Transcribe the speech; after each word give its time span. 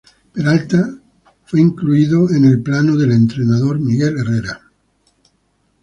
Peralta 0.33 0.97
fue 1.45 1.61
incluido 1.61 2.31
en 2.31 2.45
el 2.45 2.59
plano 2.63 2.97
del 2.97 3.11
entrenador 3.11 3.79
Miguel 3.79 4.17
Herrera. 4.17 4.63